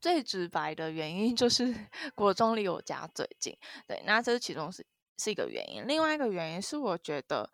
[0.00, 1.74] 最直白的原因就是
[2.14, 4.86] 国中离我家最近，对，那这是其中是
[5.18, 5.86] 是一个原因。
[5.86, 7.50] 另外一个原因是我觉得，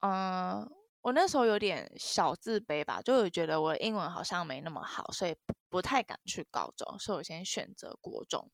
[0.00, 0.68] 嗯，
[1.02, 5.36] 我那时候有点小自卑吧，就觉得我的英文好像没那么好，所以
[5.68, 8.50] 不太敢去高中，所以我先选择国中。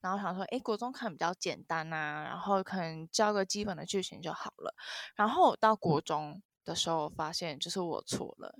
[0.00, 4.72] 然后想说，哎，国中可能比较简单呐，然后可能教个基本的句型就好了。
[5.16, 8.54] 然后到国中的时候，发现就是我错了。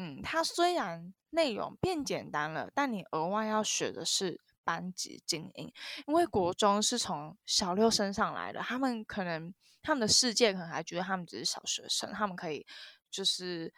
[0.00, 5.70] 嗯，它虽然内容变简单了，但你额外要学的是班级经营，
[6.06, 12.66] 因为国中是从小六升上来的，他们可能他们的世界可能还觉得他们只是小学生，他们可以
[13.10, 13.70] 就是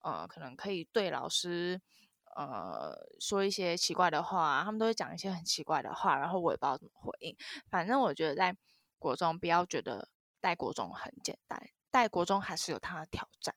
[0.00, 1.80] 呃，可能可以对老师。
[2.36, 7.36] 呃，说一些奇怪的话，他们都会讲一些很奇怪的话，然后我也不知道怎么回应。
[7.68, 8.56] 反正我觉得在
[8.96, 10.08] 国中不要觉得
[10.40, 13.52] 带国中很简单，带国中还是有它的挑战，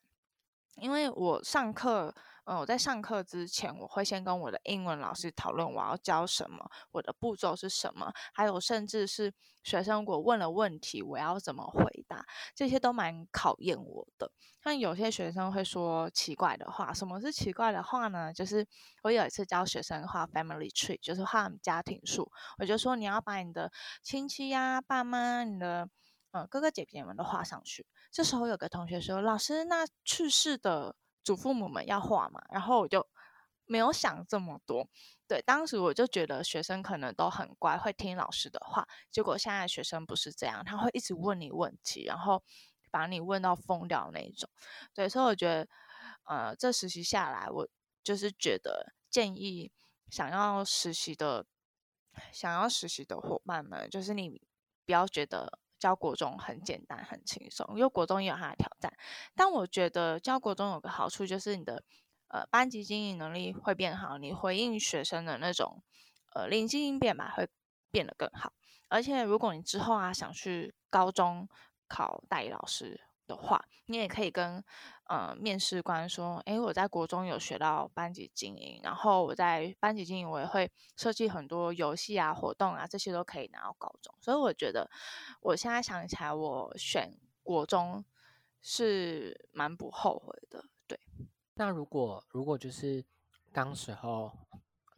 [0.76, 2.14] 因为我上课。
[2.44, 14.32] 嗯，我在上课之前，我会先跟我的英文老师讨论我要教什么，我的步骤是什么，还有甚至是学生如果问了问题，我要怎么回答，这些都蛮考验我的。
[14.60, 18.32] 像有些学生会说奇怪的话，什么是奇怪的话呢？
[18.32, 18.66] 就是
[19.04, 23.70] 我有一次教学生画 family tree，就是画家庭树，我就说你要把你的
[24.02, 25.88] 亲戚呀、爸妈、你的
[26.32, 27.86] 嗯哥哥姐姐们都画上去。
[28.10, 33.06] 这时候有个同学说：“老师，那去世的。”祖父母们要画嘛，然后我就
[33.66, 34.88] 没有想这么多。
[35.28, 38.88] 对，当时我就觉得学生可能都很乖，会听老师的话。
[39.08, 42.42] 结果现在学生不是这样，他会一直问你问题，然后
[42.90, 44.50] 把你问到疯掉那一种。
[44.92, 45.68] 对，所以我觉得，
[46.24, 47.68] 呃，这实习下来，我
[48.02, 49.70] 就是觉得建议
[50.10, 51.46] 想要实习的、
[52.32, 54.42] 想要实习的伙伴们，就是你
[54.84, 55.60] 不要觉得。
[55.82, 58.92] 教国中很简单很轻松，因为国中也有它的挑战。
[59.34, 61.82] 但我觉得教国中有个好处，就是你的
[62.28, 65.82] 呃班级经营能力会变好，你回应学生的那种
[66.34, 67.48] 呃灵机应变吧，会
[67.90, 68.52] 变得更好。
[68.86, 71.48] 而且如果你之后啊想去高中
[71.88, 74.64] 考代理老师的话，你也可以跟。
[75.08, 84.14] 呃，面试官说：“诶，我在国中有学到班级经营，然后我在班级经营，我也会设计很多游戏啊、活动啊，这些都可以拿到高中。
[84.22, 84.88] 所以我觉得，
[85.42, 88.02] 我现在想起来，我选国中
[88.62, 90.64] 是蛮不后悔的。
[90.86, 90.98] 对，
[91.52, 93.04] 那如果如果就是
[93.52, 94.32] 当时候，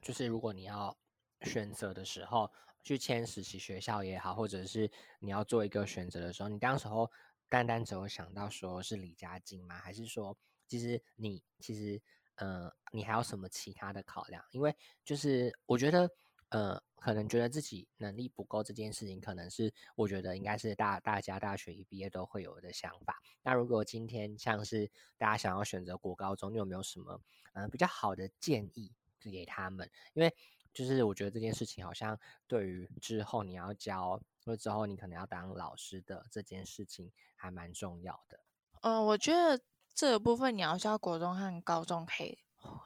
[0.00, 0.96] 就是如果你要
[1.40, 2.52] 选择的时候，
[2.84, 7.10] 去签实习学校也好，或者是你要做一个选择的时候，你当时候。”
[7.54, 9.78] 单单只有想到说是离家近吗？
[9.78, 12.02] 还是说，其实你其实，
[12.34, 14.44] 呃，你还有什么其他的考量？
[14.50, 16.10] 因为就是我觉得，
[16.48, 23.22] 呃，可能觉得自己能力不够这件事情，可能是我觉得应该是大大家大学一毕业都会有的想法。
[23.40, 27.20] 那如果今天像是大家想要选择国高中，你有没有什么
[27.52, 29.88] 嗯比较好的建议给他们？
[30.14, 30.34] 因为
[30.72, 38.38] 就是我觉得这件事情好像对于之后你要教，或之后你可能要当老师的这件事情还蛮重要的。
[38.82, 39.58] 嗯，我觉得
[39.94, 42.38] 这个部分你要教国中和高中可以，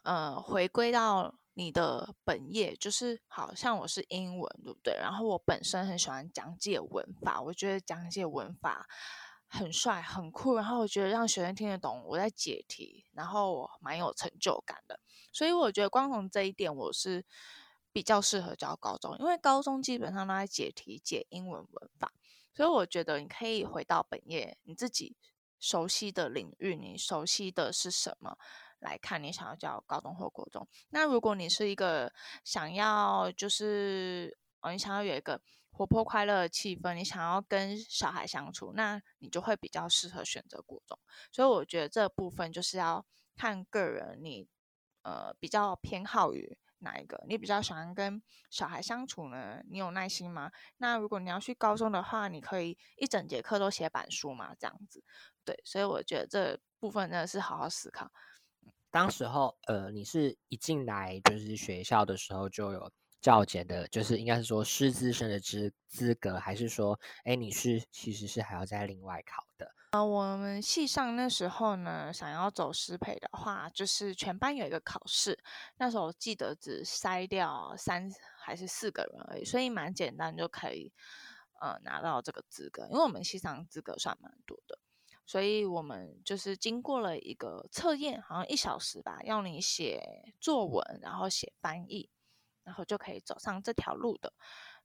[0.04, 4.94] 呃，回归到你的本业，就是好像我是英文，对不对？
[4.94, 8.86] 然后我本身很喜欢讲解文法，我觉得讲解文法
[9.48, 15.00] 很帅很酷，然后我觉得让学生听得懂我在解题，然后我蛮有成就感的。
[15.32, 17.26] 所以我觉得光从这一点，我是。
[17.92, 22.12] 比较适合教高中，因为高中基本上都在解题、解英文文法，
[22.54, 25.16] 所以我觉得你可以回到本业，你自己
[25.58, 28.36] 熟悉的领域，你熟悉的是什么
[28.78, 30.68] 来看你想要教高中或国中。
[30.90, 32.12] 那如果你是一个
[32.44, 35.40] 想要就是哦，你想要有一个
[35.72, 40.96] 活泼快乐的气氛，你想要跟小孩相处，那你就会比较适合选择国中。
[41.32, 44.46] 所以我觉得这部分就是要看个人，你
[45.02, 46.56] 呃比较偏好于。
[46.80, 49.62] 哪一个你比较喜欢跟小孩相处呢？
[49.68, 50.50] 你有耐心吗？
[50.76, 55.02] 那如果你要去高中的话，你可以一整节课都写板书嘛，这样子。
[55.44, 58.10] 对，所以我觉得这部分真的是好好思考。
[58.90, 69.70] 当时候，呃，你是一进来就是学校的时候就有教检的，就是应该是说师资生的资资格，还是说，哎，你是其实是还要再另外考的？
[69.90, 75.38] 呃，我们系上那时候呢，想要走师培的话，就是全班有一个考试。
[75.78, 78.06] 那时候记得只筛掉三
[78.38, 80.92] 还是四个人而已，所以蛮简单就可以
[81.62, 82.86] 呃拿到这个资格。
[82.90, 84.78] 因为我们系上资格算蛮多的，
[85.24, 92.10] 所以我们就是经过了一个测验，好像一小时吧，要你写作文，然后写翻译，
[92.62, 94.34] 然后就可以走上这条路的。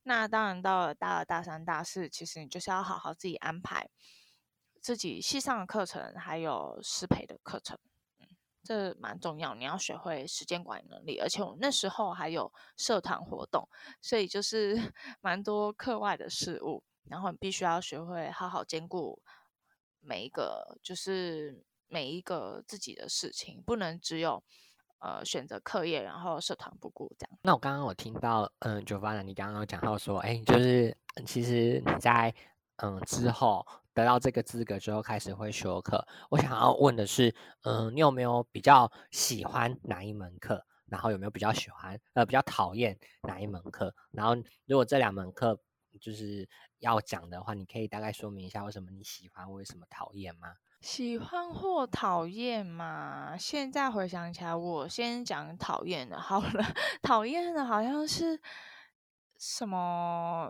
[0.04, 3.90] 那当然到了大二、大三、大四，其实你就是要好好自己安排。
[4.84, 7.80] 自己系上的课程，还有师培的课程。
[8.64, 11.18] 这蛮重要，你要学会时间管理能力。
[11.20, 13.68] 而且我那时候还有社团活动，
[14.02, 14.76] 所以就是
[15.22, 19.22] 蛮多课外的事物，然后你必须要学会好好兼顾
[20.02, 24.44] 每一个，就是每一个自己的事情，不能只有。
[25.00, 27.38] 呃，选择课业，然后社团不顾这样。
[27.42, 32.34] 那我刚刚我听到，嗯，Jovana，你刚刚有讲到说，哎，就是其实你在
[32.78, 36.06] 嗯之后得到这个资格之后，开始会修课。
[36.30, 40.66] 我想要问的是，嗯，你有没有比较喜欢哪一门课？
[40.88, 43.94] 然后有没有比较喜欢，呃，比较讨厌哪一门课？
[44.12, 44.36] 然后
[44.66, 45.60] 如果这两门课
[46.00, 46.48] 就是
[46.80, 50.54] 要讲的话，你可以大概说明一下为什么你喜欢，为什么讨厌吗？
[50.82, 53.38] 喜欢或讨厌嘛？
[53.38, 56.64] 现在回想起来，我先讲讨厌的好了。
[57.02, 58.40] 讨厌的好像是
[59.46, 60.50] 什么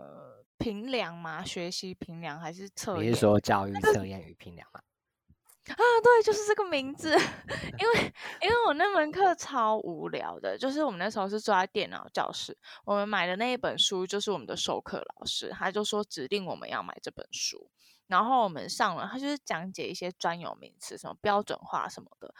[0.56, 1.44] 评量嘛？
[1.44, 3.10] 学习评量还是测验？
[3.10, 4.80] 你是说教育测验与评量吗？
[5.66, 7.10] 啊，对，就是这个名字。
[7.76, 17.68] 因为因为我那门课超无聊的，就是我们那时候是坐在电脑教室，我们买的那一本书就是我们的授课老师，他就说指定我们要买这本书。
[18.06, 22.32] 然后我们上了，他就是讲解一些专有名词，什么标准化什么的。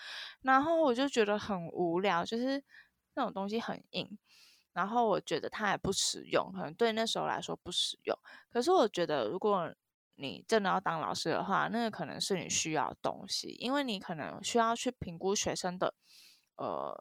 [0.43, 2.63] 然后我就觉得很无聊，就是
[3.15, 4.17] 那种东西很硬。
[4.75, 8.15] 然后我觉得它也不实用，可能对那时候来说不实用。
[8.51, 9.75] 可是我觉得，如果
[10.17, 15.95] 你真的要当老师的话，那个可能是你需要的东西，因为你可能需要去评估学生的，
[16.57, 16.95] 呃。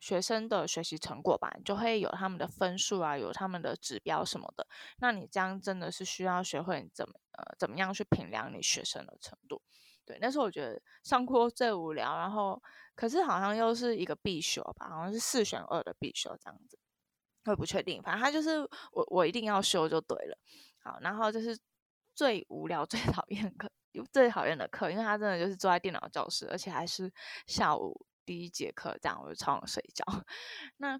[0.00, 4.66] 学生的学习成果吧，就会有他们的分数啊，有他们的指标什么的。
[4.98, 9.62] 那你这样真的是需要学会怎么呃怎么样去评量你学生的程度。
[10.04, 12.62] 对，那时候我觉得上课最无聊，然后
[12.94, 16.78] 可是好像又是一个必修吧，好像是四选二的必修这样子，
[17.44, 18.02] 会不确定。
[18.02, 18.60] 反正他就是
[18.92, 20.38] 我我一定要修就对了。
[20.82, 21.58] 好，然后就是
[22.14, 23.70] 最无聊、 最讨厌课，
[24.12, 27.12] 最讨厌的课，因为他真的就是坐在电脑教室，而且还是
[27.46, 28.06] 下午。
[28.26, 30.02] 第一节课这样，我就超想睡觉。
[30.78, 30.98] 那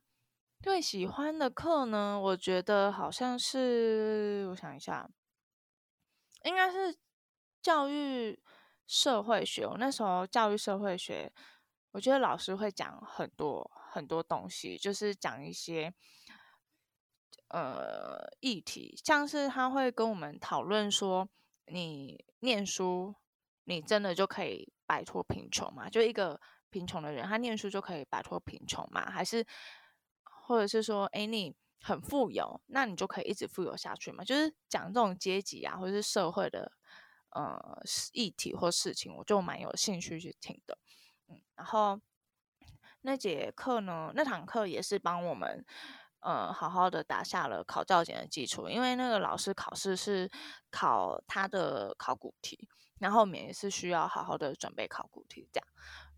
[0.61, 2.21] 最喜欢的课呢？
[2.21, 5.09] 我觉得好像是，我想一下，
[6.43, 6.95] 应该是
[7.63, 8.39] 教育
[8.87, 9.67] 社会学。
[9.67, 11.33] 我那时候教育社会学，
[11.93, 15.95] 我觉得老师会讲很多很多东西，就是讲一些
[17.49, 21.29] 呃议题，像是他会跟我们讨论说，
[21.67, 23.15] 你念书，
[23.65, 25.89] 你真的就可以摆脱贫穷吗？
[25.89, 26.41] 就一个。
[26.71, 29.09] 贫穷的人，他念书就可以摆脱贫穷吗？
[29.09, 29.47] 还是，
[30.25, 34.25] 或者是说，哎，你很富有，那你就可以一直富有下去吗？
[34.25, 36.73] 就是讲这种阶级啊，或者是社会的
[37.31, 37.81] 呃
[38.13, 40.77] 议题或事情，我就蛮有兴趣去听的。
[41.29, 42.01] 嗯，然后
[43.03, 45.65] 那节课呢，那堂课也是帮我们
[46.25, 50.31] 嗯好好的打下了考教检的基础，因为那个老师考试是
[50.71, 52.69] 考他的考古题，
[52.99, 55.67] 然后我们也是需要好好的准备考古题，这样。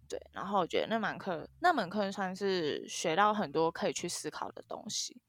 [0.08, 5.20] 对，然后我觉得那门课那门课算是学到很多可以去思考的东西。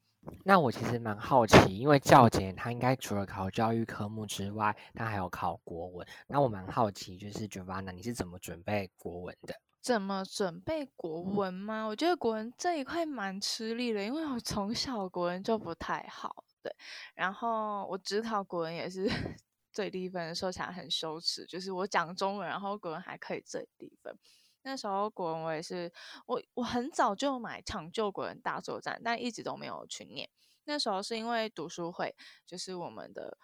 [0.44, 6.06] 那我其实蛮好奇，因为教检它应该除了考教育科目之外，它还有考国文。
[6.28, 9.54] 那我蛮好奇，就是 Jovana，你是怎么准备国文的？
[9.88, 11.86] 怎么准备国文吗？
[11.86, 16.44] 我觉得国文这一块蛮吃力的，因为我 从小国文就不太好。
[16.62, 16.70] 对，
[17.14, 19.08] 然后我只考国文也是
[19.72, 24.14] 最低分说起来，很羞耻，就是我讲中文，然后国文还可以最低分。
[24.60, 25.90] 那时候国文我也是，
[26.26, 30.28] 我我很早就买《抢救国文大作战》，但一直都没有去念。
[30.64, 32.14] 那时候是因为读书会，
[32.44, 33.38] 就是我们的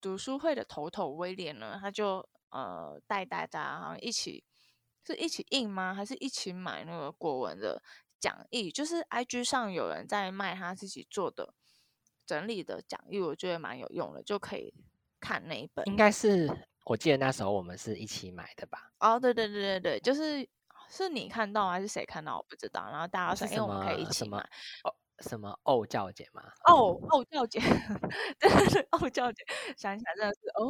[0.00, 4.42] 读书会的头头威廉呢，他就呃带大家好像一起
[5.06, 5.94] 是一起印吗？
[5.94, 7.82] 还是一起买那个国文的
[8.18, 8.70] 讲义？
[8.70, 11.54] 就是 IG 上有人在卖他自己做的
[12.26, 14.72] 整理的讲义，我觉得蛮有用的，就可以
[15.20, 15.86] 看那一本。
[15.86, 16.48] 应该是
[16.84, 18.90] 我记得那时候我们是一起买的吧？
[19.00, 20.48] 哦，对对对对对，就是。
[20.92, 22.36] 是你看到还是谁看到？
[22.36, 22.84] 我不知道。
[22.90, 24.38] 然后大家说：“因为我们可以一起买。”
[24.82, 24.90] 哦，
[25.20, 26.42] 什么哦教姐吗？
[26.66, 27.60] 哦哦教姐，
[28.40, 29.44] 对 对对，哦教姐，
[29.78, 30.66] 想起来真的是哦，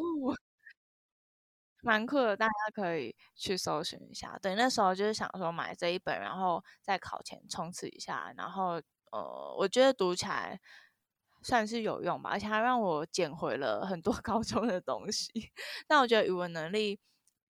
[1.82, 4.38] 蛮酷的，大家可以去搜寻一下。
[4.42, 8.32] 对，那时候就是想说买这一本，然后在考前冲刺一下。
[8.37, 8.80] 然后
[9.12, 10.60] 呃，我觉得读起来
[11.42, 15.28] 算是有用吧，而且还让我捡回了很多 高中的东西。
[15.88, 16.99] 那我觉得语文能力。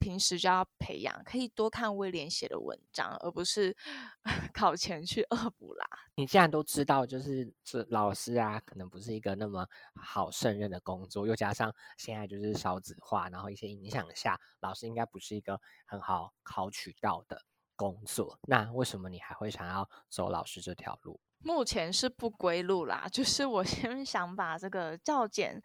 [0.00, 3.76] 平时就要培养，可以多看威廉写的文章，而不是
[4.52, 5.86] 考前去恶补啦。
[6.16, 17.40] 你既然都知道，就是这老师啊，可能不是一个那么好胜任的工作，又加上现在就是少子化，然后一些影响下，老师应该不是一个很好考取到的
[17.76, 18.38] 工作。
[18.48, 21.20] 那为什么你还会想要走老师这条路？
[21.42, 25.62] 目前是不归路啦， 就是我先想把这个教检，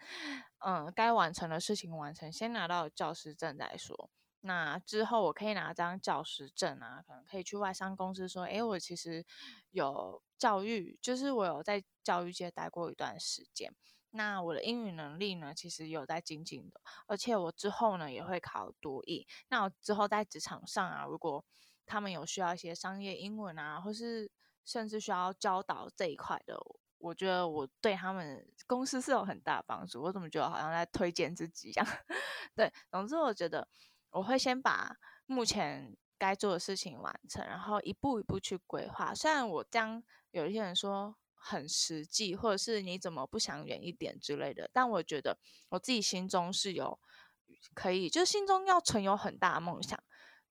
[0.65, 4.09] 嗯，该完成的事情完成，先拿到教师证再说。
[4.45, 9.25] 那之后我可以拿张教师证啊，可能可以去外商公司说，诶，我其实
[9.71, 13.73] 有教育，就是我有在教育界待过一段时间。
[14.11, 19.25] 那我的英语能力呢，其实有在精进的，而且我之后呢也会考多译。
[19.49, 21.43] 那我之后在职场上啊，如果
[21.87, 24.31] 他们有需要一些商业英文啊，或是
[24.63, 26.55] 甚至需要教导这一块的，
[26.99, 30.03] 我觉得我对他们公司是有很大帮助。
[30.03, 31.85] 我怎么觉得好像在推荐自己一样？
[32.55, 33.67] 对，总之我觉得
[34.15, 34.95] 我会先把
[35.25, 39.13] 目前该做的事情完成，然后一步一步去规划。
[39.13, 41.15] 虽然我这样有一些人说。
[41.47, 45.37] 很实际，或者是你怎么不想远一点之类的，但我觉得
[45.69, 46.99] 我自己心中是有
[47.75, 50.03] 可以，就是心中要存有很大的梦想。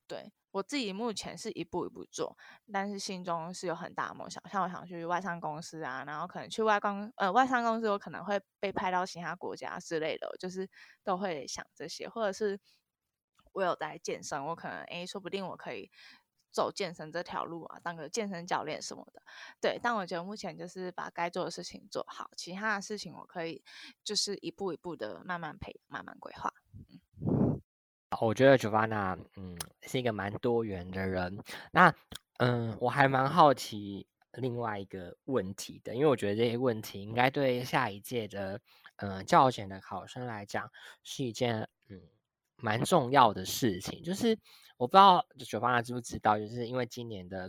[0.07, 2.39] 对我自己目前是一步一步做，
[2.73, 4.41] 但是心中是有很大的梦想。
[4.49, 10.71] 像我想去外商公司啊，然后可能去外公呃外商公司，我可能会被派到其他国家之类的，就是
[11.03, 12.57] 都会想这些，或者是
[13.55, 15.91] 我有在健身，我可能诶，说不定我可以。
[16.55, 19.21] 走健身这条路啊，当个健身教练什么的，
[19.61, 19.77] 对。
[19.83, 23.61] 但我觉得目前就是把该做的事情做好，其他的事情我可以
[24.05, 26.55] 就是一步一步的慢慢培养、慢慢规划。
[26.73, 27.61] 嗯，
[28.21, 31.43] 我觉得 Giovanna 嗯是一个蛮多元的人。
[31.73, 31.93] 那
[32.39, 38.61] 嗯，我还蛮好奇另外一个问题的，因为我觉得这些问题应该对下一届的
[38.99, 40.71] 嗯教检的考生来讲
[41.03, 42.01] 是一件嗯
[42.65, 44.39] 蛮重要的事情，就是。
[44.77, 47.49] 我不知道九方他知不知道，就是因为今年的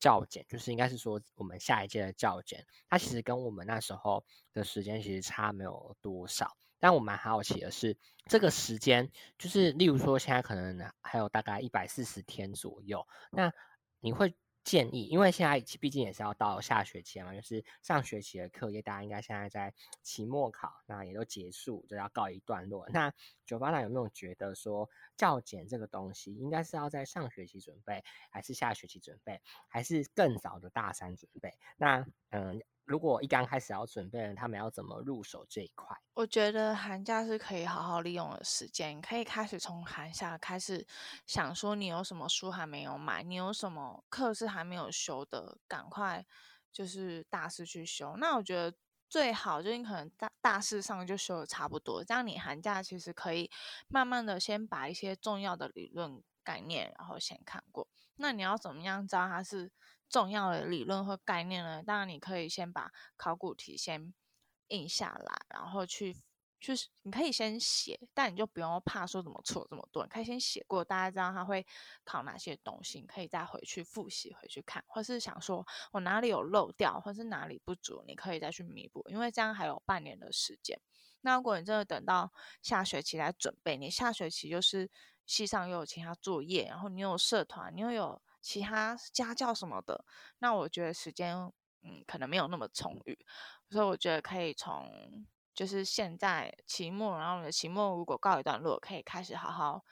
[0.00, 6.56] 教检，就是应该是说我们下一届的教检，它其实跟我们那时候的时间其实差没有多少。
[6.80, 7.94] 但我蛮好奇的是，
[8.30, 13.52] 这个时间，就是例如说现在可能还有大概一百四十天左右，那
[14.00, 14.34] 你会？
[14.64, 22.88] 建议，因为现在毕竟也是要到下学期嘛，就是上学期的课业，大家应该现在在期末考，那也都结束，就要告一段落。
[22.88, 23.12] 那
[23.44, 31.52] 九八长有没有觉得说，教检这个东西，应该是要在上学期准备，还是下学期准备，还是更早的大三准备？
[31.76, 32.60] 那嗯。
[32.84, 35.96] 如果一刚开始要准备，他们要怎么入手这一块？
[36.12, 40.86] 我觉得寒假是可以好好利用的时间，可以开始从寒假开始
[41.26, 46.26] 想说你有什么书还没有买，你有什么课是还没有修的，赶快
[46.70, 48.16] 就是大四去修。
[48.18, 48.76] 那我觉得
[49.08, 53.50] 最好就你可能大大事上就修的差不多，这样你寒假其实可以
[53.88, 57.88] 慢慢的先把一些重要的理论概念然后先看过。
[58.16, 59.72] 那你要怎么样知道它是？
[60.14, 61.82] 重要的理论和概念呢？
[61.82, 64.14] 当然，你可以先把考古题先
[64.68, 66.16] 印下来，然后去
[66.60, 71.66] 去，你可以先写，但你就不用怕说怎么错这么多，你可以先写过，大家知道他会
[72.04, 80.80] 考哪些东西，你可以再回去复习回去看，或是想说我哪里有漏掉，或是哪里不足，你可以再去弥补，因为这样还有半年的时间。
[81.22, 84.88] 那如果你真的等到下学期来准备，你下学期就是
[85.26, 88.22] 系上又有其他作业，然后你有社团，你又有。
[88.44, 90.04] 其他家教什么的，
[90.38, 91.34] 那我觉得时间
[91.82, 93.18] 嗯可能没有那么充裕，
[93.70, 99.82] 所以我觉得可以从就是现在期末，然后你的期末如果告一段落，可以开始好好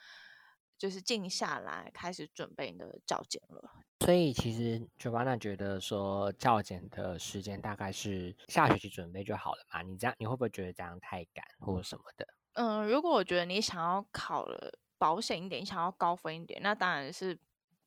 [0.77, 3.71] 就是静下来，开始准备你的教检了。
[4.01, 9.81] 所以其实 Joanna 觉得说教检的时间大概是下学期准备就好了嘛？
[9.81, 12.27] 你这样你会不会觉得这样太赶或者什么的？
[12.53, 17.39] 嗯，如果我觉得你想要考了保险一点，你想要高分一点，那当然是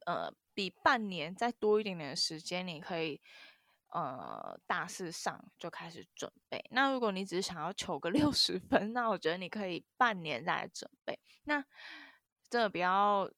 [0.06, 0.32] 呃。
[0.56, 3.20] 比半年再多一点点的时间，你可以
[3.90, 6.64] 呃大四上就开始准备。
[6.70, 11.20] 那如果你只是想要求个 六十分，那我觉得你可以半年再来准备。
[11.44, 11.62] 那
[12.48, 13.30] 真的不要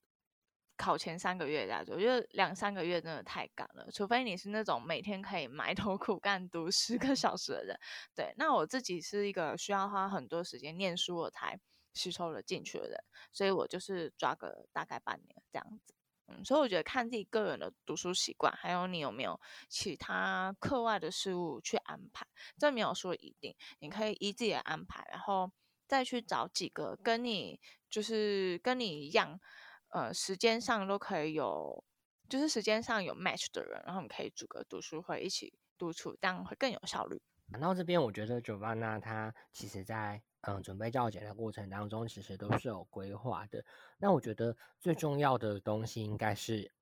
[0.76, 3.90] 考前三个月再做，我觉得两三个月真的太赶了。
[3.90, 7.80] 除非你是那种每天可以埋头苦干读十个小时的人。
[8.14, 11.58] 对，那我自己是一个需要花很多时间念书我才
[11.94, 15.94] 吸收了进去的人，所以我就是抓个大概半年这样子。
[16.28, 22.26] 嗯，所以我觉得看自己个人的读书习惯，还有你有没有其他课外的事物去安排，
[22.58, 25.50] 这没有说一定，你可以依自己的安排，然后
[25.86, 27.58] 再去找几个跟你
[27.88, 29.40] 就是跟你一样，
[29.88, 31.82] 呃，时间上都可以有，
[32.28, 37.20] 就是时间上有 match 的人，然后你可以组个读书会一起督促，这样会更有效率。
[37.52, 40.22] 然后这边我觉得九八那他其实在。
[40.48, 43.62] 嗯，准备教检的过程当中，其实都是有规划的。
[43.98, 46.72] 那我觉得最重要的东西应该是，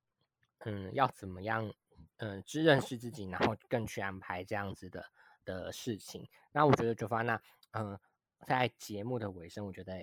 [0.58, 1.74] 嗯，要怎么样，
[2.18, 5.04] 嗯，知认识自己，然后更去安排这样子的
[5.44, 6.24] 的事情。
[6.52, 7.42] 那我觉得九发那，
[7.72, 7.98] 嗯，
[8.46, 9.94] 在节目的尾声，我觉得，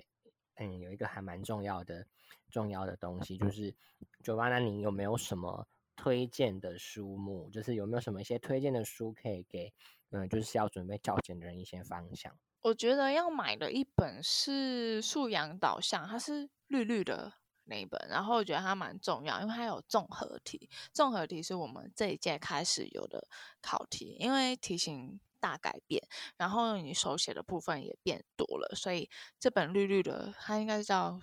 [0.56, 2.06] 嗯，有一个还蛮重要的
[2.50, 3.74] 重要的东西，就是
[4.22, 5.66] 九发那，你有没有什么
[5.96, 7.48] 推荐的书目？
[7.48, 9.72] 就是有没有什么一些推荐的书可以给，
[10.10, 12.30] 嗯，就是要准备教检的人一些方向？
[12.64, 17.30] 我觉得要买的一本是素养导向，它是绿绿的
[17.64, 23.28] 那一本，然后我觉得它蛮重要，因为它有综合题，综合题是我们这一届开始有的
[23.60, 26.02] 考题，因为题型大改变，
[26.38, 31.20] 然后你手写的部分也变多了，所以这本绿绿的它应该叫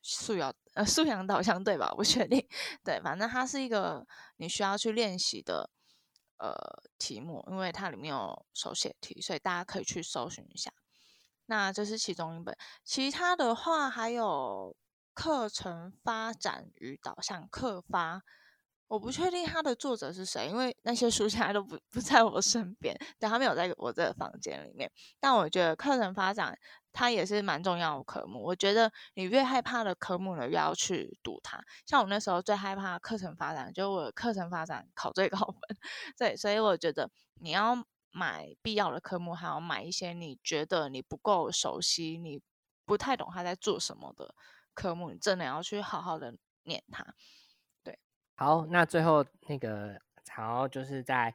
[0.00, 1.88] 素养呃素养导向对吧？
[1.90, 2.42] 我不确定，
[2.82, 4.06] 对，反正它是一个
[4.38, 5.68] 你需要去练习的
[6.38, 6.54] 呃
[6.98, 10.72] 题目，因为它里面有手写题，所以大家可以去搜寻一下。
[11.46, 14.76] 那这是其中一本，其他的话还有
[15.14, 18.22] 课程发展与导向课发，
[18.86, 24.90] 我不确定它的作者是谁，因为那些书现在都不不在我身边，但，他没有在我这个房间里面。
[25.18, 26.58] 但我觉得课程发展
[26.98, 31.62] 它也是蛮重要的科目，我觉得你越害怕的科目呢，越要去读它。
[31.86, 35.76] 像我那时候最害怕课程发展，就我课程发展 考最高分，
[36.18, 37.86] 对，所以我觉得你要。
[38.10, 42.40] 买必要的科目，还要买一些你觉得你不够熟悉、你
[42.86, 44.34] 不太懂他在做什么的
[44.72, 47.04] 科目，你真的要去好好的念它。
[47.84, 47.96] 对，
[48.34, 50.00] 好，那最后那个，
[50.34, 51.32] 然后就是在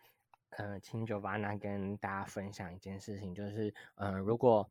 [0.57, 4.67] 呃，请九八那跟大家分享一件事情，就是呃，如果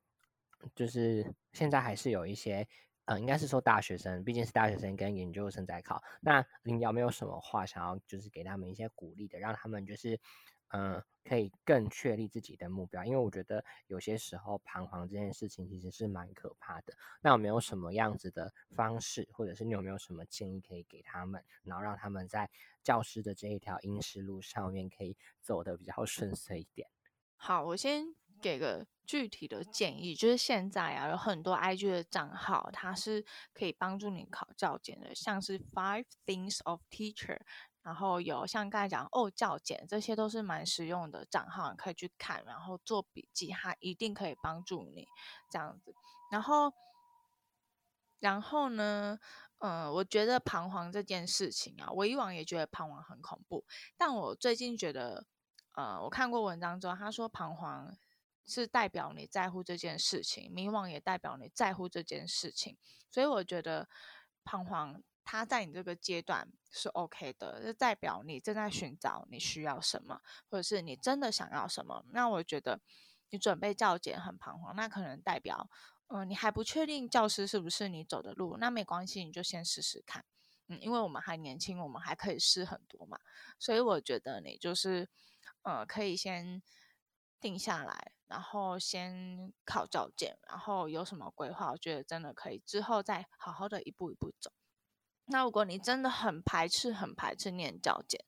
[0.74, 2.66] 就是现在还是有一些
[3.04, 10.18] 呃，应该是说大学生，毕竟是大学生跟研究生在考，那你有没有什么话想要就是给他们一些鼓励的，让他们就是。
[10.74, 16.94] 嗯，可以更确立自己的目标，因为我觉得有些时候彷徨这件事情其实是蛮可怕的。
[17.20, 22.48] 那有没有什么样子的方式，或者是你有没有什么建议可以给他们，然后让他们在
[22.82, 26.88] 教师的这一条应试路上面可以走得比较 顺遂一点？
[27.36, 28.06] 好，我先
[28.42, 37.40] 给个具体的建议，就是现在啊有很多 IG 的账号，它是可以帮助你考教检的，像是 Five Things of Teacher。
[37.82, 45.04] 然后有像刚才讲哦教检，这些都是蛮实用的账号，你可以去看，然后做笔记，它一定可以帮助你
[45.50, 45.92] 这样子。
[46.30, 46.72] 然后，
[48.20, 49.18] 然后呢，
[49.58, 53.64] 嗯，我觉得彷徨这件事情啊，我以往也觉得彷徨很恐怖，
[53.96, 55.26] 但我最近觉得，
[55.74, 57.98] 呃，我看过文章之后，他说彷徨
[58.46, 62.76] 是代表你在乎这件事情，迷惘也代表你在乎这件事情，
[63.10, 63.88] 所以我觉得
[64.44, 65.02] 彷徨。
[65.24, 72.04] 他在你这个阶段是 OK 的，就代表你正在寻找你需要什么，或者是你真的想要什么。
[72.10, 72.80] 那我觉得
[73.30, 75.70] 你准备教检很彷徨，那可能代表，
[76.08, 78.56] 嗯，你还不确定教师是不是你走的路。
[78.56, 80.24] 那没关系，你就先试试看，
[80.66, 83.20] 嗯，因为我们还年轻，我们还可以试很多嘛。
[83.60, 85.08] 所以我觉得你就是，
[85.62, 86.60] 呃，可以先
[87.40, 94.50] 定下来，然后先考教检，然后有什么规划，我觉得真的可以之后再好好的一步一步走。
[95.26, 98.24] 那如果你真的很排斥、很排斥念教检，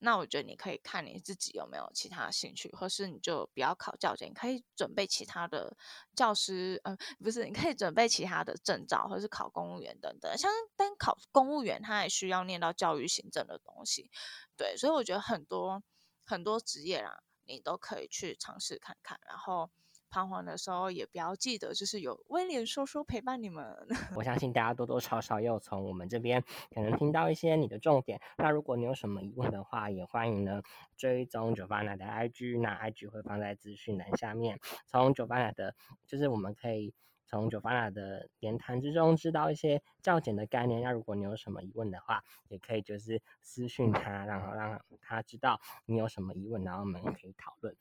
[0.00, 5.74] 那我觉得你可以看你自己有没有其他兴趣，或是你就不要考教检，可以准备其他的
[6.14, 10.36] 教师，呃，不是，你可以准备其他的证照，或是考公务员等等。
[10.36, 14.10] 像单考公务员，他也需要念到教育行政的东西，
[14.58, 15.82] 对，所以我觉得很多
[16.26, 19.68] 很多职业啦，你都可以去尝试看看，然后。
[20.10, 23.86] 彷徨的时候，也不要记得，就是有威廉叔叔陪伴你们。
[24.16, 26.42] 我相信大家多多少少又从我们这边
[26.74, 28.18] 可能听到一些你的重点。
[28.38, 30.62] 那如果你有什么疑问的话，也欢迎呢
[30.96, 34.58] 追踪九八奶的 IG，那 IG 会放在资讯栏下面。
[34.86, 35.74] 从九八奶的，
[36.06, 36.94] 就是我们可以
[37.28, 40.82] 从九八奶的言谈之中知道一些较简的概念。
[40.82, 47.76] 那如果你有什么疑问的话，也可以就是私讯他，然后让他知道你有什么疑问，然后我们可以讨论。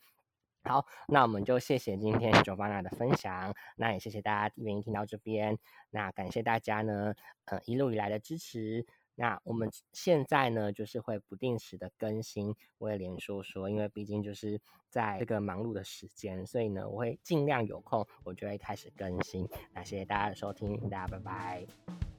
[0.64, 5.58] 好，那我们就谢谢今天九八娜的分享，那也谢谢大家愿意听到这边，
[5.92, 8.86] 那感谢大家呢，呃，一路以来的支持。
[9.20, 19.50] 那我们现在呢，就是会不定时的更新，我也连说说，因为毕竟就是在这个忙碌的时间，所以呢，我会尽量有空，我就会开始更新。
[19.74, 22.17] 那谢谢大家的收听，大家拜拜。